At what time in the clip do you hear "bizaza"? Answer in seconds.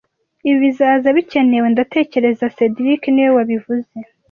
0.65-1.07